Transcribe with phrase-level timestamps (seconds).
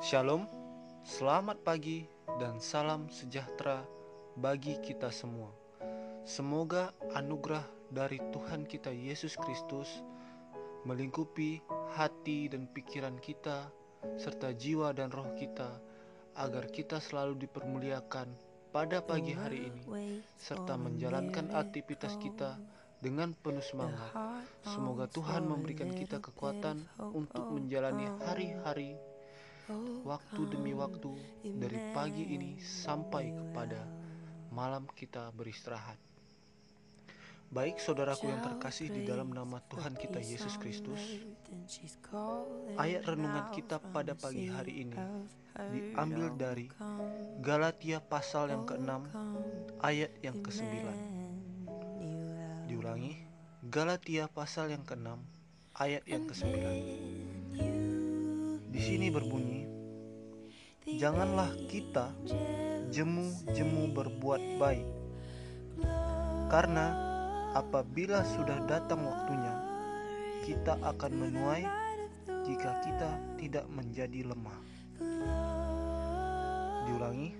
[0.00, 0.48] Shalom,
[1.04, 2.08] selamat pagi,
[2.40, 3.84] dan salam sejahtera
[4.32, 5.52] bagi kita semua.
[6.24, 10.00] Semoga anugerah dari Tuhan kita Yesus Kristus
[10.88, 11.60] melingkupi
[11.92, 13.68] hati dan pikiran kita,
[14.16, 15.68] serta jiwa dan roh kita,
[16.32, 18.32] agar kita selalu dipermuliakan
[18.72, 19.84] pada pagi hari ini,
[20.40, 22.56] serta menjalankan aktivitas kita
[23.04, 24.16] dengan penuh semangat.
[24.64, 28.96] Semoga Tuhan memberikan kita kekuatan untuk menjalani hari-hari,
[30.04, 31.12] waktu demi waktu,
[31.44, 33.82] dari pagi ini sampai kepada
[34.50, 35.96] malam kita beristirahat.
[37.50, 41.02] Baik saudaraku yang terkasih di dalam nama Tuhan kita Yesus Kristus,
[42.78, 44.98] ayat renungan kita pada pagi hari ini
[45.58, 46.70] diambil dari
[47.42, 49.10] Galatia pasal yang ke-6
[49.82, 50.70] ayat yang ke-9.
[52.70, 53.18] Diulangi,
[53.66, 55.10] Galatia pasal yang ke-6
[55.74, 56.54] ayat yang ke-9.
[58.70, 59.59] Di sini berbunyi,
[60.88, 62.08] Janganlah kita
[62.88, 64.88] jemu-jemu berbuat baik,
[66.48, 66.96] karena
[67.52, 69.60] apabila sudah datang waktunya,
[70.48, 71.68] kita akan menuai
[72.48, 74.60] jika kita tidak menjadi lemah.
[76.88, 77.36] Diulangi,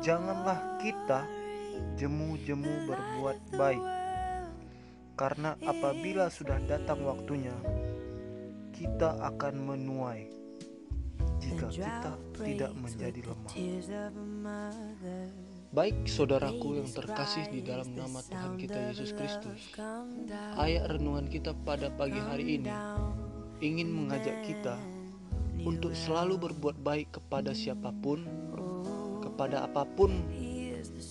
[0.00, 1.20] janganlah kita
[2.00, 3.84] jemu-jemu berbuat baik,
[5.20, 7.52] karena apabila sudah datang waktunya,
[8.72, 10.43] kita akan menuai
[11.44, 13.52] jika kita tidak menjadi lemah.
[15.74, 19.74] Baik saudaraku yang terkasih di dalam nama Tuhan kita Yesus Kristus.
[20.54, 22.70] Ayat renungan kita pada pagi hari ini
[23.58, 24.78] Ingin mengajak kita
[25.66, 28.22] Untuk selalu berbuat baik kepada siapa pun
[29.18, 30.14] Kepada apa pun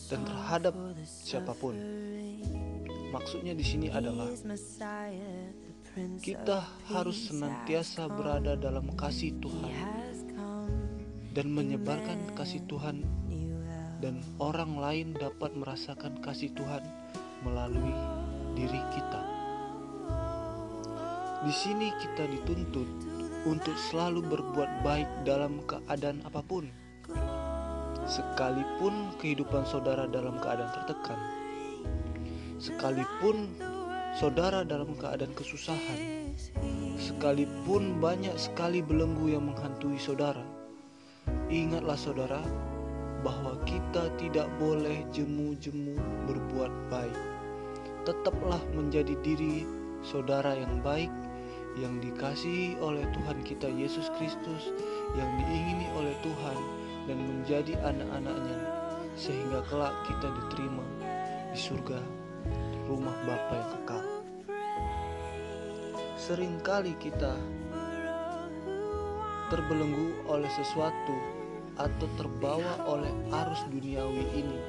[0.08, 0.72] Dan terhadap
[1.04, 1.76] siapa pun.
[3.12, 4.32] Maksudnya di sini adalah
[6.24, 10.03] Kita harus senantiasa berada dalam kasih Tuhan
[11.34, 13.02] Dan menyebarkan kasih Tuhan
[14.04, 16.86] dan orang lain dapat merasakan kasih Tuhan
[17.42, 17.96] melalui
[18.54, 19.22] diri kita.
[21.44, 22.88] Di sini kita dituntut
[23.44, 26.70] untuk selalu berbuat baik dalam keadaan apa pun.
[28.04, 31.20] Sekalipun kehidupan saudara dalam keadaan tertekan,
[32.60, 33.56] sekalipun
[34.20, 36.36] saudara dalam keadaan kesusahan,
[37.00, 40.44] sekalipun banyak sekali belenggu yang menghantui saudara,
[41.54, 42.42] ingatlah saudara
[43.22, 45.94] bahwa kita tidak boleh jemu-jemu
[46.26, 47.22] berbuat baik.
[48.10, 49.64] Tetaplah menjadi diri
[50.02, 51.14] saudara yang baik
[51.78, 54.74] yang dikasihi oleh Tuhan kita Yesus Kristus
[55.14, 56.58] yang diingini oleh Tuhan
[57.06, 58.60] dan menjadi anak-anaknya
[59.14, 60.86] sehingga kelak kita diterima
[61.54, 62.02] di surga
[62.90, 64.04] rumah Bapa yang kekal.
[66.18, 67.34] Seringkali kita
[69.54, 71.33] terbelenggu oleh sesuatu
[71.78, 74.60] atau terbawa oleh arus duniawi ini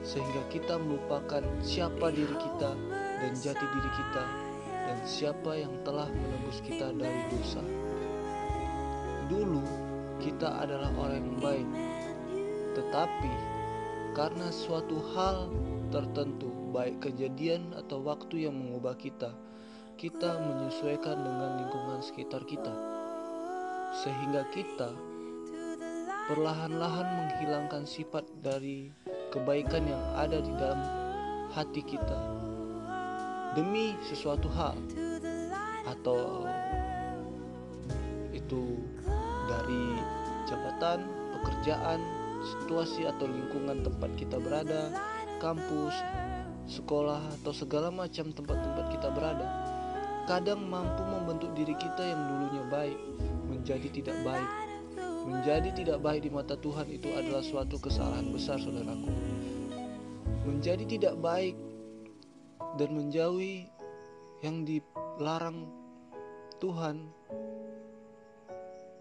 [0.00, 2.72] sehingga kita melupakan siapa diri kita
[3.20, 4.24] dan jati diri kita
[4.90, 7.62] dan siapa yang telah menebus kita dari dosa.
[9.28, 9.62] Dulu
[10.18, 11.68] kita adalah orang yang baik,
[12.74, 13.32] tetapi
[14.18, 15.46] karena suatu hal
[15.94, 19.30] tertentu, baik kejadian atau waktu yang mengubah kita,
[19.94, 22.74] kita menyesuaikan dengan lingkungan sekitar kita,
[24.02, 24.90] sehingga kita
[26.30, 28.94] perlahan-lahan menghilangkan sifat dari
[29.34, 30.78] kebaikan yang ada di dalam
[31.50, 32.14] hati kita
[33.58, 34.78] demi sesuatu hal
[35.90, 36.46] atau
[38.30, 38.78] itu
[39.50, 39.98] dari
[40.46, 41.02] jabatan,
[41.34, 41.98] pekerjaan,
[42.46, 44.86] situasi atau lingkungan tempat kita berada,
[45.42, 45.98] kampus,
[46.70, 49.46] sekolah atau segala macam tempat-tempat kita berada.
[50.30, 52.98] Kadang mampu membentuk diri kita yang dulunya baik
[53.50, 54.69] menjadi tidak baik
[55.30, 59.14] Menjadi tidak baik di mata Tuhan itu adalah suatu kesalahan besar, saudaraku.
[60.42, 61.54] Menjadi tidak baik
[62.74, 63.70] dan menjauhi
[64.42, 65.70] yang dilarang
[66.58, 67.06] Tuhan,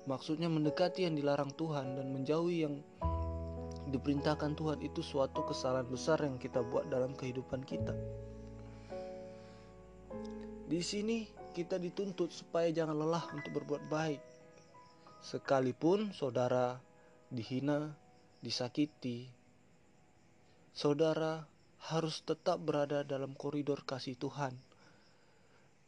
[0.06, 2.78] maksudnya mendekati yang dilarang Tuhan dan menjauhi yang
[3.90, 7.98] diperintahkan Tuhan itu suatu kesalahan besar yang kita buat dalam kehidupan kita.
[10.70, 11.26] Di sini
[11.58, 14.22] kita dituntut supaya jangan lelah untuk berbuat baik
[15.20, 16.80] Sekalipun saudara
[17.30, 17.94] dihina,
[18.40, 19.28] disakiti,
[20.72, 21.44] saudara
[21.92, 24.56] harus tetap berada dalam koridor kasih Tuhan.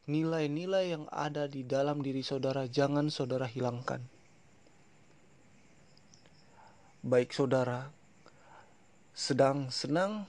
[0.07, 4.03] Nilai-nilai yang ada di dalam diri saudara jangan saudara hilangkan.
[7.01, 7.89] Baik saudara
[9.11, 10.25] sedang senang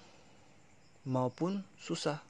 [1.04, 2.20] maupun susah.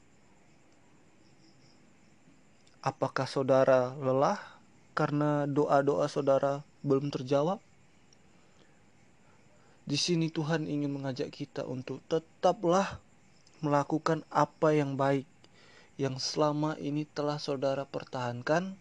[2.82, 4.51] Apakah saudara lelah
[4.92, 7.60] karena doa-doa saudara belum terjawab?
[9.82, 13.02] Di sini Tuhan ingin mengajak kita untuk tetaplah
[13.62, 15.26] melakukan apa yang baik
[16.00, 18.74] yang selama ini telah saudara pertahankan,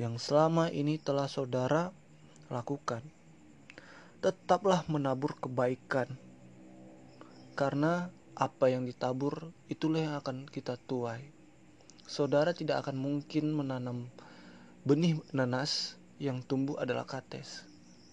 [0.00, 1.92] yang selama ini telah saudara
[2.48, 3.04] lakukan.
[4.24, 6.08] Tetaplah menabur kebaikan,
[7.58, 11.20] karena apa yang ditabur itulah yang akan kita tuai.
[12.08, 14.08] Saudara tidak akan mungkin menanam
[14.82, 17.62] benih nanas yang tumbuh adalah kates.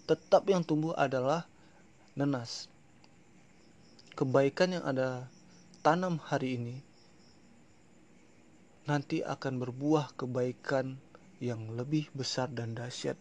[0.05, 1.49] Tetap yang tumbuh adalah
[2.13, 2.69] nenas.
[4.13, 5.29] Kebaikan yang ada
[5.81, 6.77] tanam hari ini
[8.89, 10.97] nanti akan berbuah kebaikan
[11.37, 13.15] yang lebih besar dan dahsyat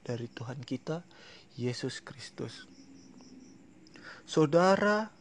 [0.00, 1.04] dari Tuhan kita,
[1.60, 2.64] Yesus Kristus.
[4.24, 5.12] Saudara,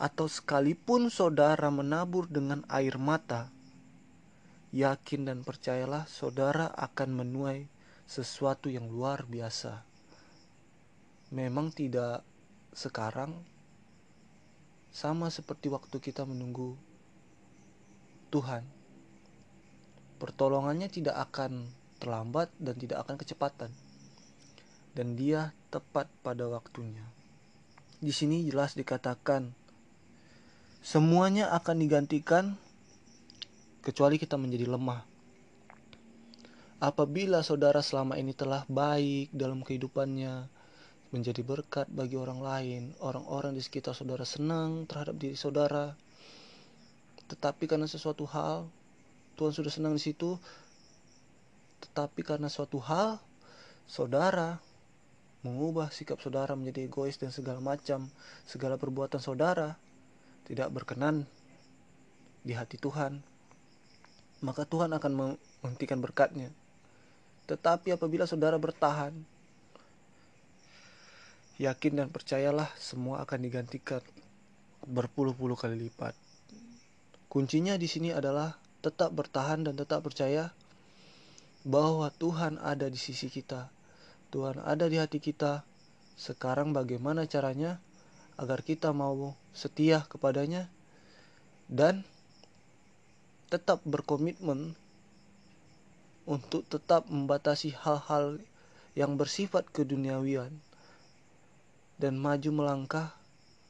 [0.00, 3.52] atau sekalipun saudara menabur dengan air mata,
[4.74, 7.68] yakin dan percayalah saudara akan menuai
[8.08, 9.88] sesuatu yang luar biasa
[11.28, 12.24] memang tidak
[12.72, 13.36] sekarang
[14.88, 16.72] sama seperti waktu kita menunggu
[18.32, 18.64] Tuhan.
[20.18, 21.68] Pertolongannya tidak akan
[22.00, 23.70] terlambat dan tidak akan kecepatan.
[24.96, 27.04] Dan dia tepat pada waktunya.
[28.02, 29.52] Di sini jelas dikatakan
[30.82, 32.58] semuanya akan digantikan
[33.88, 35.00] kecuali kita menjadi lemah.
[36.76, 40.44] Apabila saudara selama ini telah baik dalam kehidupannya,
[41.08, 42.82] menjadi berkat bagi orang lain.
[43.00, 45.96] Orang-orang di sekitar saudara senang terhadap diri saudara.
[47.32, 48.68] Tetapi karena sesuatu hal,
[49.40, 50.36] Tuhan sudah senang di situ.
[51.80, 53.16] Tetapi karena suatu hal,
[53.88, 54.60] saudara
[55.46, 58.10] mengubah sikap saudara menjadi egois dan segala macam,
[58.44, 59.78] segala perbuatan saudara
[60.44, 61.24] tidak berkenan
[62.44, 63.37] di hati Tuhan.
[64.38, 66.50] Maka Tuhan akan menghentikan berkatnya.
[67.48, 69.14] Tetapi apabila saudara bertahan,
[71.58, 73.98] Yakin dan percayalah semua akan digantikan
[74.86, 76.14] berpuluh-puluh kali lipat.
[77.26, 80.54] Kuncinya di sini adalah tetap bertahan dan tetap percaya
[81.66, 83.74] bahwa Tuhan ada di sisi kita.
[84.30, 85.66] Tuhan ada di hati kita.
[86.14, 87.82] Sekarang bagaimana caranya
[88.38, 90.70] agar kita mau setia kepadanya
[91.66, 92.06] dan
[93.48, 94.76] tetap berkomitmen
[96.28, 98.36] untuk tetap membatasi hal-hal
[98.92, 100.52] yang bersifat keduniawian
[101.96, 103.16] dan maju melangkah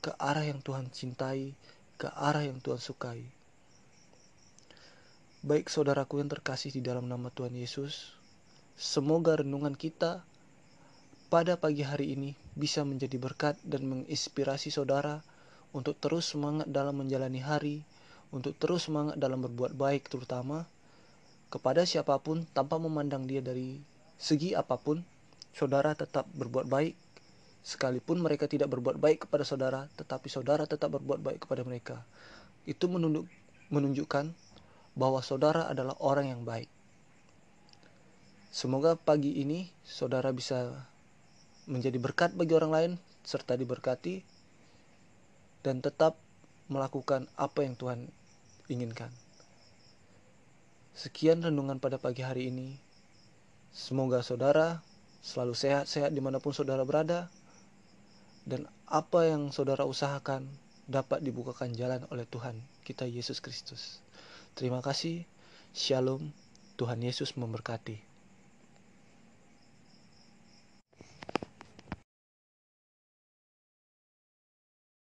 [0.03, 1.55] ke arah yang Tuhan cintai,
[1.95, 3.23] ke arah yang Tuhan sukai.
[5.47, 8.11] Baik saudaraku yang terkasih di dalam nama Tuhan Yesus,
[8.75, 10.27] semoga renungan kita
[11.31, 15.23] pada pagi hari ini bisa menjadi berkat dan menginspirasi saudara
[15.71, 17.77] untuk terus semangat dalam menjalani hari,
[18.35, 20.69] untuk terus semangat dalam berbuat baik terutama
[21.49, 23.81] kepada siapa pun tanpa memandang dia dari
[24.21, 25.01] segi apa pun,
[25.57, 26.93] saudara tetap berbuat baik
[27.69, 32.01] Sekalipun mereka tidak berbuat baik kepada saudara, tetapi saudara tetap berbuat baik kepada mereka.
[32.65, 32.89] Itu
[33.69, 34.33] menunjukkan
[34.97, 36.71] bahwa saudara adalah orang yang baik.
[38.49, 40.89] Semoga pagi ini saudara bisa
[41.69, 44.25] menjadi berkat bagi orang lain serta diberkati
[45.61, 46.17] dan tetap
[46.73, 48.09] melakukan apa yang Tuhan
[48.69, 49.11] inginkan.
[50.93, 52.77] Sekian renungan pada pagi hari ini.
[53.73, 54.81] Semoga saudara
[55.21, 57.29] selalu sehat-sehat di mana pun saudara berada
[58.49, 60.49] dan apa yang saudara usahakan
[60.89, 62.57] dapat dibukakan jalan oleh Tuhan
[62.89, 64.01] kita Yesus Kristus.
[64.57, 65.29] Terima kasih.
[65.77, 66.33] Shalom.
[66.81, 68.08] Tuhan Yesus memberkati.